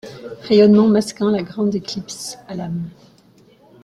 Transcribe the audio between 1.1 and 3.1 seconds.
la grande éclipse à l’âme!